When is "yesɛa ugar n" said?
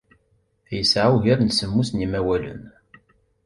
0.75-1.49